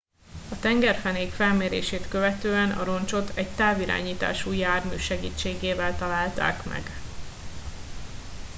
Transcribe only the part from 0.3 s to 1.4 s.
a tengerfenék